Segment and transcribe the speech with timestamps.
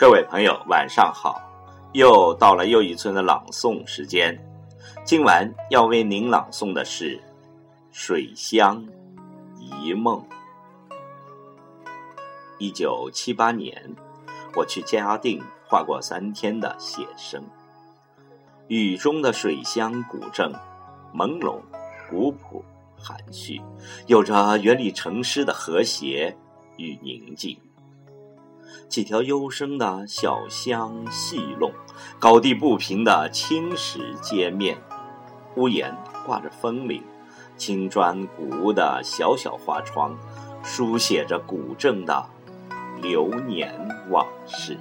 [0.00, 1.38] 各位朋友，晚上好！
[1.92, 4.34] 又到了又一村的朗诵时间。
[5.04, 7.18] 今晚要为您朗诵的是
[7.92, 8.82] 《水乡
[9.58, 10.18] 一梦》。
[12.56, 13.94] 一九七八年，
[14.56, 17.44] 我去嘉定画过三天的写生。
[18.68, 20.50] 雨中的水乡古镇，
[21.14, 21.60] 朦胧、
[22.08, 22.64] 古朴、
[22.96, 23.60] 含蓄，
[24.06, 26.34] 有着远离城市的和谐
[26.78, 27.54] 与宁静。
[28.88, 31.72] 几条幽深的小巷细弄，
[32.18, 34.76] 高低不平的青石街面，
[35.56, 37.02] 屋檐挂着风铃，
[37.56, 40.16] 青砖古屋的小小花窗，
[40.62, 42.26] 书写着古镇的
[43.00, 43.72] 流年
[44.10, 44.76] 往事。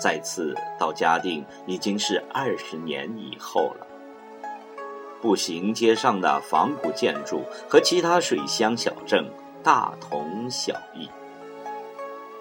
[0.00, 3.86] 再次到嘉定，已经是二十年以后了。
[5.20, 9.24] 步行街上的仿古建筑和其他水乡小镇。
[9.62, 11.08] 大同小异。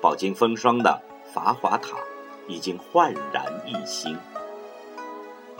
[0.01, 0.99] 饱经风霜的
[1.31, 1.95] 法华塔
[2.47, 4.17] 已经焕然一新。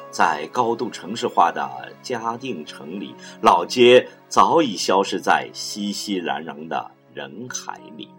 [0.09, 1.69] 在高度城市化的
[2.01, 8.09] 嘉定城里，老街早已消失在熙熙攘攘的人海里。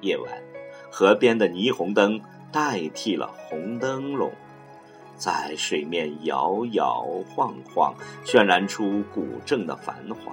[0.00, 0.26] 夜晚，
[0.90, 4.30] 河边的霓虹灯代替了红灯笼，
[5.16, 10.32] 在水面摇摇晃晃，渲染出古镇的繁华。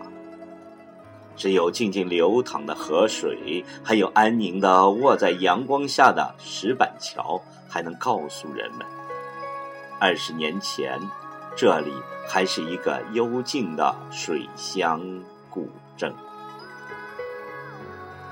[1.36, 8.86] 只有静静流淌的河水，还有安宁的卧在阳光下的石板桥，还能告诉人们，
[10.00, 11.00] 二十年前，
[11.56, 11.92] 这里
[12.28, 15.02] 还是一个幽静的水乡
[15.50, 16.14] 古镇。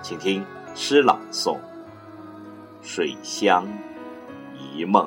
[0.01, 0.45] 请听
[0.75, 1.55] 诗朗诵
[2.81, 3.67] 《水乡
[4.57, 5.05] 一梦》。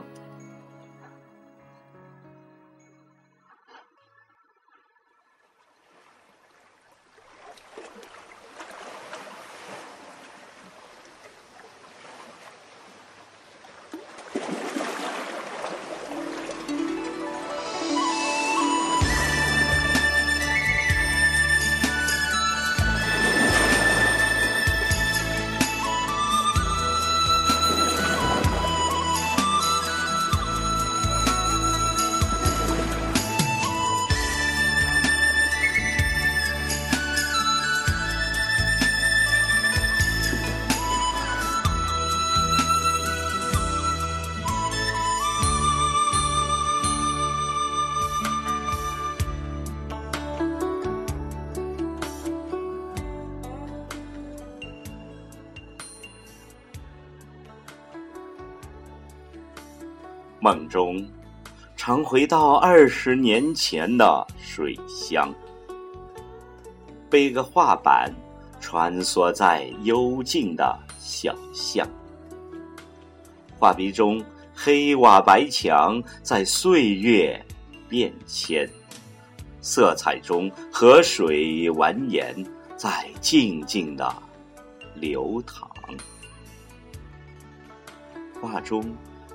[60.42, 61.00] 梦中，
[61.76, 65.32] 常回到二十年前的水乡，
[67.08, 68.12] 背个画板，
[68.60, 71.86] 穿梭在幽静的小巷。
[73.56, 74.20] 画笔中，
[74.52, 77.40] 黑瓦白墙在岁月
[77.88, 78.68] 变迁，
[79.60, 82.44] 色彩中，河水蜿蜒
[82.76, 84.12] 在静静的
[84.96, 85.70] 流淌。
[88.40, 88.84] 画中。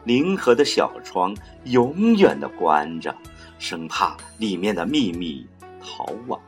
[0.07, 1.35] 临河的小窗
[1.65, 3.13] 永远的关着，
[3.59, 5.45] 生怕里面的秘密
[5.81, 6.39] 逃亡。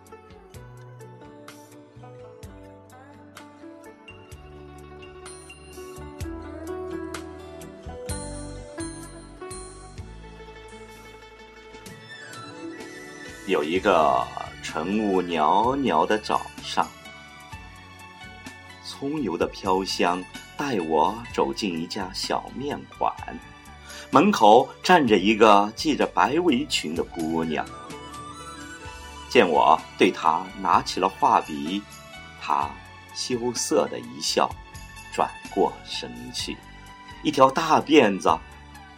[13.46, 14.26] 有一个
[14.64, 16.88] 晨雾袅袅的早上，
[18.86, 20.24] 葱油的飘香
[20.56, 23.14] 带我走进一家小面馆。
[24.12, 27.64] 门口站着一个系着白围裙的姑娘，
[29.30, 31.82] 见我对她拿起了画笔，
[32.42, 32.70] 她
[33.14, 34.50] 羞涩的一笑，
[35.14, 36.58] 转过身去，
[37.22, 38.36] 一条大辫子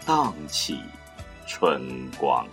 [0.06, 0.80] 荡起
[1.46, 2.48] 春光。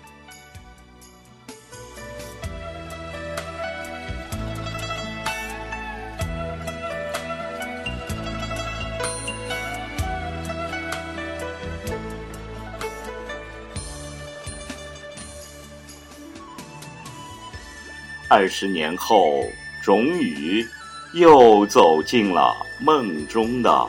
[18.30, 19.42] 二十年后，
[19.82, 20.66] 终于
[21.14, 23.88] 又走进了梦中的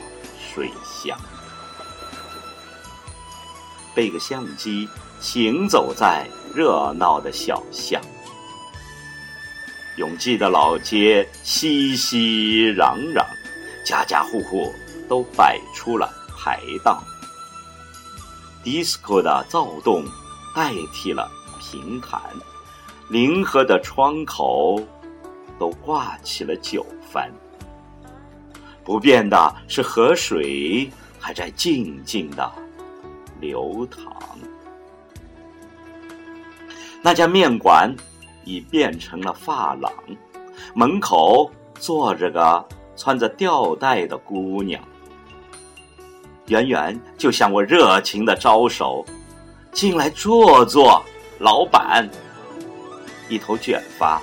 [0.54, 1.20] 水乡，
[3.94, 4.88] 背个相机，
[5.20, 6.26] 行走在
[6.56, 8.02] 热闹的小巷，
[9.98, 13.26] 永济的老街熙熙攘攘，
[13.86, 14.74] 家家户户
[15.10, 17.04] 都摆出了排档
[18.64, 20.06] 迪斯科的躁动
[20.56, 22.22] 代替了平坦。
[23.10, 24.80] 临河的窗口
[25.58, 27.28] 都挂起了酒幡，
[28.84, 30.88] 不变的是河水
[31.20, 32.52] 还在静静的
[33.40, 34.16] 流淌。
[37.02, 37.92] 那家面馆
[38.46, 39.92] 已变成了发廊，
[40.76, 42.64] 门口坐着个
[42.96, 44.80] 穿着吊带的姑娘，
[46.46, 49.04] 远远就向我热情的招手
[49.74, 51.04] ：“进来坐坐，
[51.40, 52.08] 老板。”
[53.30, 54.20] 一头卷发，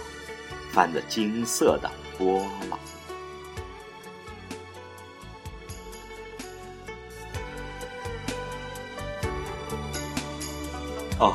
[0.72, 2.78] 泛着金色的波浪。
[11.18, 11.32] 哦，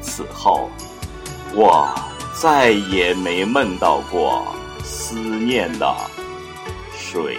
[0.00, 0.70] 此后
[1.52, 1.92] 我
[2.40, 5.96] 再也没梦到过思念的
[6.96, 7.38] 水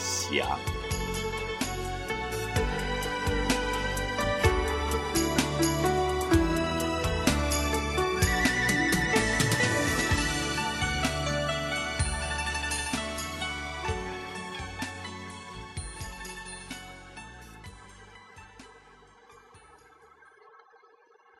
[0.00, 0.46] 乡。